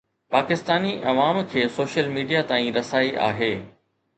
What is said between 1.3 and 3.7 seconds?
کي social media تائين رسائي آهي